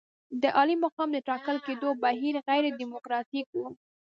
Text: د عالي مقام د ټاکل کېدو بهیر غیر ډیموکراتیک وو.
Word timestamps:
د 0.41 0.43
عالي 0.57 0.75
مقام 0.85 1.09
د 1.13 1.17
ټاکل 1.27 1.57
کېدو 1.67 1.89
بهیر 2.03 2.35
غیر 2.47 2.65
ډیموکراتیک 2.79 3.47
وو. 3.53 3.67